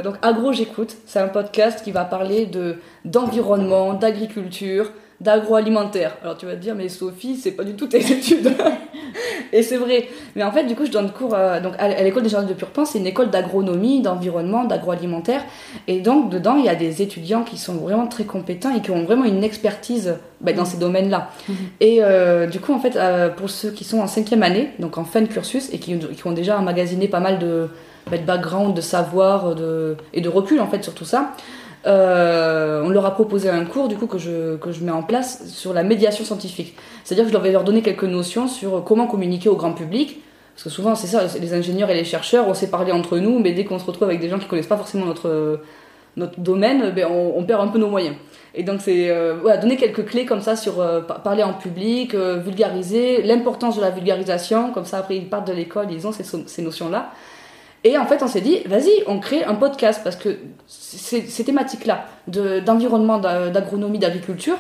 [0.02, 6.16] donc Agro J'écoute, c'est un podcast qui va parler de d'environnement, d'agriculture, d'agroalimentaire.
[6.22, 8.52] Alors tu vas te dire, mais Sophie, c'est pas du tout tes études.
[9.52, 10.08] et c'est vrai.
[10.36, 12.58] Mais en fait, du coup, je donne cours euh, donc, à l'école des journalistes de
[12.58, 15.42] Purpan, c'est une école d'agronomie, d'environnement, d'agroalimentaire.
[15.86, 18.90] Et donc, dedans, il y a des étudiants qui sont vraiment très compétents et qui
[18.90, 20.66] ont vraiment une expertise bah, dans mmh.
[20.66, 21.30] ces domaines-là.
[21.48, 21.52] Mmh.
[21.80, 24.98] Et euh, du coup, en fait, euh, pour ceux qui sont en cinquième année, donc
[24.98, 27.68] en fin de cursus, et qui, qui ont déjà emmagasiné pas mal de,
[28.08, 31.32] bah, de background, de savoir de, et de recul, en fait, sur tout ça,
[31.84, 35.48] on leur a proposé un cours du coup que je, que je mets en place
[35.48, 36.76] sur la médiation scientifique.
[37.04, 40.20] C'est-à-dire que je vais leur donner quelques notions sur comment communiquer au grand public.
[40.54, 43.38] Parce que souvent c'est ça, les ingénieurs et les chercheurs, on sait parler entre nous,
[43.38, 45.60] mais dès qu'on se retrouve avec des gens qui connaissent pas forcément notre,
[46.18, 48.16] notre domaine, ben on, perd un peu nos moyens.
[48.54, 52.38] Et donc c'est euh, donner quelques clés comme ça sur euh, parler en public, euh,
[52.38, 56.24] vulgariser, l'importance de la vulgarisation, comme ça après ils partent de l'école, ils ont ces,
[56.24, 57.12] ces notions-là.
[57.88, 61.42] Et en fait, on s'est dit, vas-y, on crée un podcast parce que ces, ces
[61.42, 64.56] thématiques-là d'environnement, d'agronomie, d'agriculture,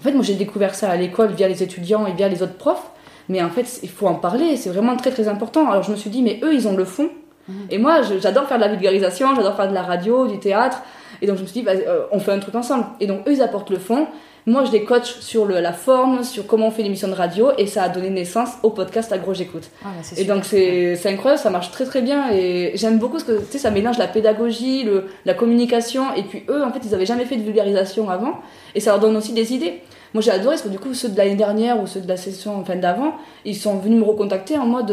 [0.00, 2.56] en fait, moi j'ai découvert ça à l'école via les étudiants et via les autres
[2.56, 2.90] profs.
[3.28, 5.70] Mais en fait, il faut en parler, c'est vraiment très très important.
[5.70, 7.10] Alors je me suis dit, mais eux, ils ont le fond.
[7.48, 7.52] Mmh.
[7.70, 10.82] Et moi, j'adore faire de la vulgarisation, j'adore faire de la radio, du théâtre.
[11.22, 12.86] Et donc je me suis dit, bah, euh, on fait un truc ensemble.
[13.00, 14.06] Et donc eux, ils apportent le fond.
[14.46, 17.52] Moi, je les coach sur le, la forme, sur comment on fait l'émission de radio,
[17.56, 19.70] et ça a donné naissance au podcast Agro J'écoute.
[19.82, 23.24] Ah, bah, et donc, c'est incroyable, ça marche très très bien, et j'aime beaucoup ce
[23.24, 26.80] que, tu sais, ça mélange la pédagogie, le, la communication, et puis eux, en fait,
[26.84, 28.34] ils avaient jamais fait de vulgarisation avant,
[28.74, 29.80] et ça leur donne aussi des idées.
[30.14, 32.16] Moi j'ai adoré parce que du coup ceux de l'année dernière ou ceux de la
[32.16, 34.92] session enfin, d'avant, ils sont venus me recontacter en mode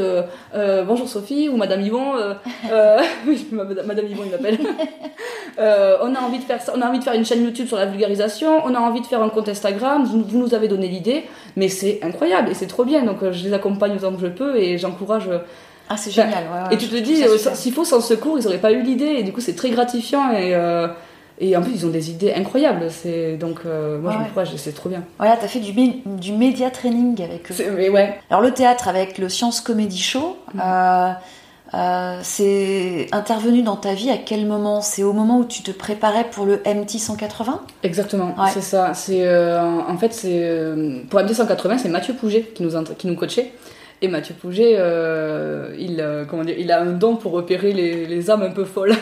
[0.55, 2.33] euh, bonjour Sophie ou Madame Yvon, euh,
[2.71, 4.57] euh, oui Madame Yvon il m'appelle.
[5.59, 7.67] Euh, on a envie de faire ça, on a envie de faire une chaîne YouTube
[7.67, 10.69] sur la vulgarisation, on a envie de faire un compte Instagram, vous, vous nous avez
[10.69, 11.25] donné l'idée,
[11.57, 14.27] mais c'est incroyable et c'est trop bien donc euh, je les accompagne autant que je
[14.27, 15.29] peux et j'encourage
[15.89, 16.45] Ah, c'est génial.
[16.45, 18.81] Ouais, ouais, et tu te dis, euh, s'il faut sans secours, ils n'auraient pas eu
[18.81, 19.13] l'idée.
[19.17, 20.31] Et du coup, c'est très gratifiant.
[20.31, 20.87] Et, euh,
[21.43, 22.85] et en plus, ils ont des idées incroyables.
[22.89, 25.03] C'est donc, euh, moi, je me crois, c'est trop bien.
[25.17, 25.73] Voilà, t'as fait du,
[26.05, 27.55] du média training avec eux.
[27.75, 28.19] Mais ouais.
[28.29, 30.37] Alors, le théâtre avec le Science Comedy Show.
[30.53, 30.61] Mm.
[32.21, 34.81] c'est intervenu dans ta vie à quel moment?
[34.81, 38.93] C'est au moment où tu te préparais pour le MT 180 Exactement, c'est ça.
[38.93, 43.53] C'est en fait c'est pour MT 180, c'est Mathieu Pouget qui nous qui nous coachait.
[44.03, 48.07] Et Mathieu Pouget, euh, il, euh, comment dire, il a un don pour repérer les,
[48.07, 48.95] les âmes un peu folles.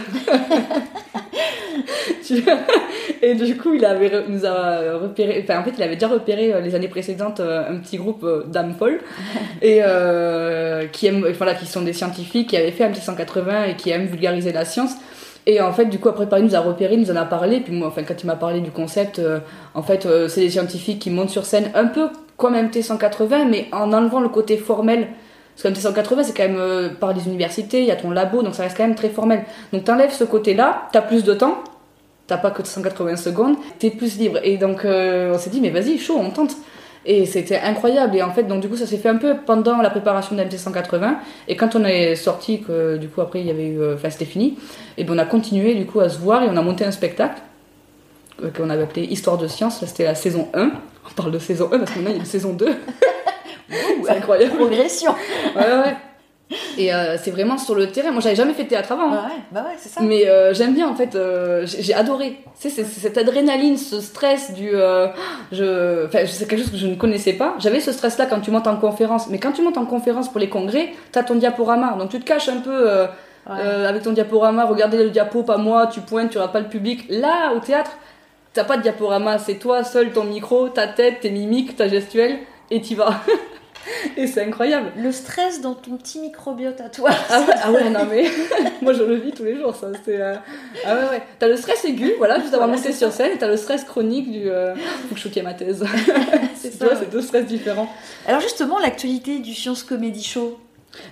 [3.22, 6.52] et du coup, il, avait, nous a repéré, enfin, en fait, il avait déjà repéré
[6.54, 9.00] euh, les années précédentes un petit groupe d'âmes folles
[9.62, 9.80] et
[10.92, 14.52] qui aiment, voilà, qui sont des scientifiques qui avaient fait MT180 et qui aiment vulgariser
[14.52, 14.92] la science.
[15.46, 17.62] Et en fait, du coup, après Paris nous a repéré, nous en a parlé.
[17.62, 19.22] Puis moi, enfin, quand il m'a parlé du concept,
[19.74, 23.94] en fait, c'est des scientifiques qui montent sur scène un peu comme MT180, mais en
[23.94, 25.10] enlevant le côté formel.
[25.56, 28.42] Parce que MT180, c'est quand même euh, par les universités, il y a ton labo,
[28.42, 29.44] donc ça reste quand même très formel.
[29.74, 31.64] Donc t'enlèves ce côté-là, t'as plus de temps,
[32.28, 34.40] t'as pas que 180 secondes, t'es plus libre.
[34.42, 36.56] Et donc euh, on s'est dit, mais vas-y, chaud, on tente.
[37.06, 38.16] Et c'était incroyable.
[38.16, 40.42] Et en fait, donc du coup, ça s'est fait un peu pendant la préparation de
[40.42, 41.16] MT180.
[41.50, 44.10] Et quand on est sorti, que du coup après il y avait eu, euh, enfin
[44.10, 44.58] c'était fini,
[44.98, 46.92] et ben on a continué du coup à se voir et on a monté un
[46.92, 47.42] spectacle
[48.56, 49.84] qu'on avait appelé Histoire de science.
[49.86, 50.72] C'était la saison 1.
[51.10, 52.68] On parle de saison 1 parce qu'on a une saison 2.
[54.04, 54.56] c'est incroyable.
[54.56, 55.14] Progression.
[55.56, 55.96] ouais, ouais.
[56.78, 58.12] Et euh, c'est vraiment sur le terrain.
[58.12, 59.12] Moi, j'avais jamais fait de théâtre avant.
[59.12, 59.26] Hein.
[59.28, 60.02] ouais, bah ouais, c'est ça.
[60.02, 61.16] Mais euh, j'aime bien, en fait.
[61.16, 62.40] Euh, j'ai adoré.
[62.60, 64.72] Tu sais, cette adrénaline, ce stress du.
[65.52, 66.06] je...
[66.08, 67.56] Enfin, c'est quelque chose que je ne connaissais pas.
[67.60, 69.30] J'avais ce stress-là quand tu montes en conférence.
[69.30, 71.96] Mais quand tu montes en conférence pour les congrès, t'as ton diaporama.
[72.00, 72.90] Donc tu te caches un peu.
[73.46, 77.06] avec ton diaporama, regardez le diapo, pas moi, tu pointes, tu regardes pas le public.
[77.10, 77.92] Là, au théâtre,
[78.54, 82.40] T'as pas de diaporama, c'est toi seul, ton micro, ta tête, tes mimiques, ta gestuelle,
[82.72, 83.22] et t'y vas.
[84.18, 84.92] et c'est incroyable.
[84.98, 87.12] Le stress dans ton petit microbiote à toi.
[87.30, 88.26] Ah ouais, ah ouais non mais
[88.82, 89.88] moi je le vis tous les jours ça.
[90.04, 90.36] C'est euh,
[90.86, 91.22] ah ouais ouais.
[91.38, 94.32] T'as le stress aigu, voilà, juste d'avoir monté sur scène, et t'as le stress chronique
[94.32, 95.86] du euh, faut que je ma thèse.
[96.56, 96.88] c'est ça.
[97.00, 97.90] C'est deux stress différents.
[98.28, 100.58] Alors justement l'actualité du Science Comedy Show.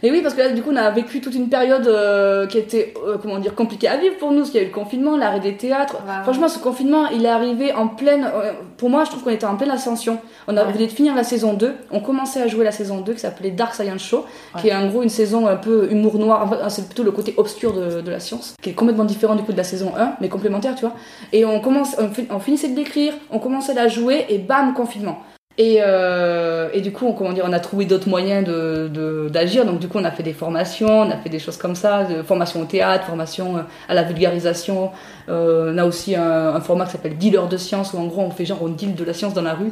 [0.04, 2.58] Et oui, parce que là, du coup, on a vécu toute une période euh, qui
[2.58, 4.74] était, euh, comment dire, compliquée à vivre pour nous, parce qu'il y a eu le
[4.74, 5.98] confinement, l'arrêt des théâtres.
[6.24, 8.26] Franchement, ce confinement, il est arrivé en pleine.
[8.26, 10.20] Euh, pour moi, je trouve qu'on était en pleine ascension.
[10.48, 11.74] On a venait de finir la saison 2.
[11.92, 14.26] On commençait à jouer la saison 2 qui s'appelait Dark Science Show,
[14.60, 16.70] qui est en gros une saison un peu humour noir.
[16.70, 19.52] c'est plutôt le côté obscur de, de, la science, qui est complètement différent du coup
[19.52, 20.94] de la saison 1, mais complémentaire, tu vois.
[21.34, 24.74] Et on, commence, on, on finissait de l'écrire, on commençait à la jouer, et bam,
[24.74, 25.20] confinement.
[25.60, 28.90] Et, euh, et, du coup, on, comment dire, on a trouvé d'autres moyens d'agir.
[28.90, 31.58] De, d'agir Donc, du coup, on a fait des formations, on a fait des choses
[31.58, 34.92] comme ça, de formation au théâtre, formation euh, à la vulgarisation.
[35.30, 38.22] Euh, on a aussi un, un format qui s'appelle Dealer de science, où en gros,
[38.22, 39.72] on fait genre, on deal de la science dans la rue.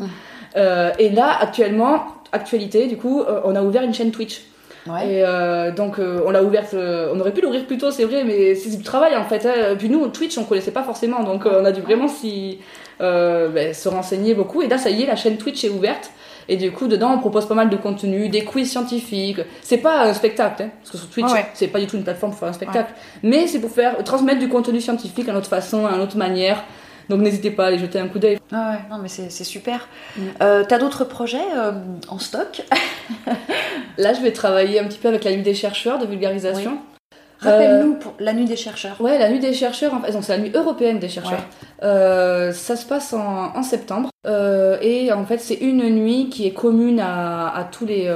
[0.58, 4.42] Euh, et là, actuellement, actualité, du coup, on a ouvert une chaîne Twitch.
[4.88, 5.08] Ouais.
[5.08, 8.56] Et euh, donc on l'a ouverte, on aurait pu l'ouvrir plus tôt, c'est vrai, mais
[8.56, 9.46] c'est du travail en fait.
[9.46, 9.76] Hein.
[9.78, 12.60] Puis nous, Twitch, on connaissait pas forcément, donc on a dû vraiment s'y
[13.02, 14.62] euh, ben, se renseigner beaucoup.
[14.62, 16.12] Et là, ça y est, la chaîne Twitch est ouverte.
[16.48, 19.42] Et du coup, dedans, on propose pas mal de contenu, des quiz scientifiques.
[19.62, 22.32] C'est pas un spectacle, hein, parce que sur Twitch, c'est pas du tout une plateforme
[22.32, 22.94] pour faire un spectacle.
[23.24, 26.64] Mais c'est pour faire transmettre du contenu scientifique à notre façon, à notre manière.
[27.10, 28.40] Donc n'hésitez pas à aller jeter un coup d'œil.
[28.52, 29.88] Ah ouais, non mais c'est super.
[30.18, 30.22] Mm.
[30.42, 31.72] Euh, T'as d'autres projets euh,
[32.08, 32.64] en stock?
[33.98, 36.80] Là, je vais travailler un petit peu avec la nuit des chercheurs de vulgarisation.
[37.40, 39.00] Rappelle-nous euh, pour la nuit des chercheurs.
[39.00, 41.44] Ouais, la nuit des chercheurs, en fait, donc c'est la nuit européenne des chercheurs.
[41.84, 46.54] Euh, ça se passe en, septembre euh, et en fait c'est une nuit qui est
[46.54, 48.10] commune à, à tous les,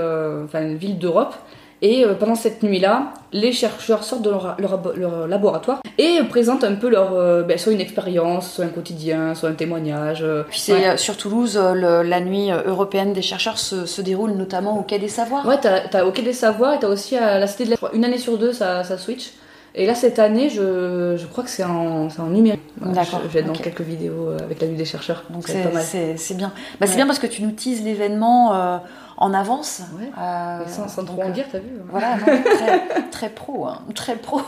[0.46, 1.36] enfin, villes d'Europe.
[1.82, 4.58] Et pendant cette nuit-là, les chercheurs sortent de leur,
[4.96, 9.50] leur, laboratoire et présentent un peu leur, ben, soit une expérience, soit un quotidien, soit
[9.50, 10.26] un témoignage.
[10.50, 15.00] Puis c'est sur Toulouse, la nuit européenne des chercheurs se, se, déroule notamment au Quai
[15.00, 15.46] des Savoirs.
[15.46, 17.92] Ouais, t'as, as au Quai des Savoirs et t'as aussi à la Cité de l'Être.
[17.94, 19.32] Une année sur deux, ça, ça switch.
[19.80, 22.60] Et là, cette année, je, je crois que c'est en, en, numérique.
[22.82, 23.22] D'accord.
[23.24, 25.24] Je, vais être dans quelques vidéos euh, avec la nuit des chercheurs.
[25.30, 26.52] Donc c'est bien.
[26.82, 28.78] Bah, C'est bien parce que tu nous teases l'événement euh,
[29.16, 29.84] en avance.
[29.98, 30.12] Ouais.
[30.20, 31.86] Euh, sans, sans trop en dire, t'as vu hein.
[31.90, 33.68] Voilà, très, très, pro.
[33.68, 34.42] Hein, très pro.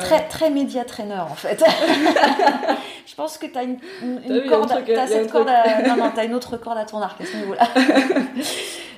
[0.00, 1.64] Très, très média trainer en fait.
[3.06, 6.24] je pense que tu as une, une, corde, as cette corde à, non, non, as
[6.24, 7.68] une autre corde à ton arc à ce niveau-là.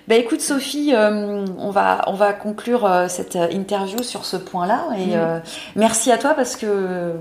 [0.08, 4.88] Bah écoute Sophie, euh, on, va, on va conclure euh, cette interview sur ce point-là.
[4.98, 5.14] Et mm.
[5.14, 5.38] euh,
[5.76, 7.12] merci à toi parce que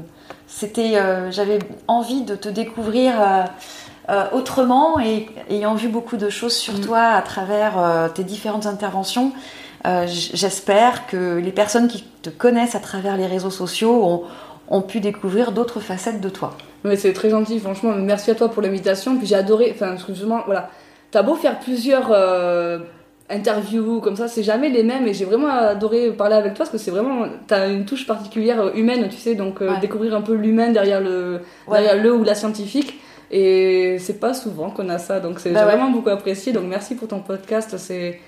[0.47, 3.13] c'était, j'avais envie de te découvrir
[4.33, 6.81] autrement et ayant vu beaucoup de choses sur mm.
[6.81, 9.31] toi à travers tes différentes interventions.
[10.07, 14.23] J'espère que les personnes qui te connaissent à travers les réseaux sociaux ont,
[14.69, 16.55] ont pu découvrir d'autres facettes de toi.
[16.83, 17.93] Mais c'est très gentil, franchement.
[17.95, 19.17] Merci à toi pour l'invitation.
[19.17, 20.69] Puis j'ai adoré, enfin, justement, voilà
[21.11, 22.79] T'as beau faire plusieurs euh,
[23.29, 26.69] interviews comme ça, c'est jamais les mêmes et j'ai vraiment adoré parler avec toi parce
[26.69, 29.79] que c'est vraiment, t'as une touche particulière humaine, tu sais, donc euh, Ouais.
[29.81, 31.81] découvrir un peu l'humain derrière le, Ouais.
[31.81, 35.65] derrière le ou la scientifique et c'est pas souvent qu'on a ça, donc c'est Bah
[35.65, 35.65] ouais.
[35.75, 38.21] vraiment beaucoup apprécié, donc merci pour ton podcast, c'est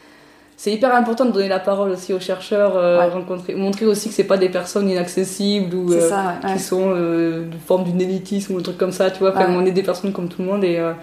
[0.64, 3.10] c'est hyper important de donner la parole aussi aux chercheurs, euh, Ouais.
[3.10, 6.48] rencontrer, montrer aussi que c'est pas des personnes inaccessibles ou euh, ça, ouais.
[6.52, 6.54] ouais.
[6.56, 9.48] qui sont euh, de forme d'une élitisme ou un truc comme ça, tu vois, enfin,
[9.50, 9.56] Ouais.
[9.58, 10.94] on est des personnes comme tout le monde et, euh,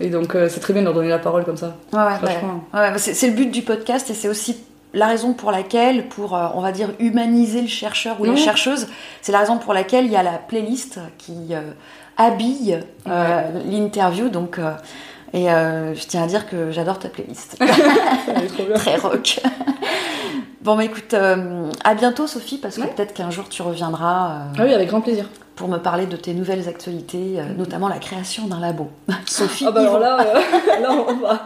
[0.00, 1.76] et donc c'est très bien de leur donner la parole comme ça.
[1.94, 1.98] Ouais.
[1.98, 4.58] Ouais, ouais, c'est le but du podcast et c'est aussi
[4.92, 8.36] la raison pour laquelle, pour, on va dire, humaniser le chercheur ou la Ouais.
[8.36, 8.86] chercheuse,
[9.22, 11.54] c'est la raison pour laquelle il y a la playlist qui
[12.18, 14.28] habille l'interview.
[14.28, 14.58] Donc,
[15.32, 17.56] et euh, je tiens à dire que j'adore ta playlist.
[18.76, 19.40] Très rock.
[20.62, 22.92] bon, bah écoute, euh, à bientôt Sophie, parce que Ouais.
[22.96, 25.26] peut-être qu'un jour tu reviendras euh, Ah oui, avec grand plaisir.
[25.56, 28.90] pour me parler de tes nouvelles actualités, notamment la création d'un labo.
[29.26, 30.16] Sophie, Ah bah alors là,
[30.80, 31.44] là on va.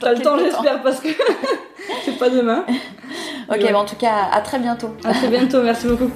[0.00, 1.08] T'as le temps, j'espère, parce que
[2.04, 2.64] c'est pas demain.
[3.50, 4.94] Ok, bah en tout cas, à très bientôt.
[5.04, 6.10] À très bientôt, merci beaucoup.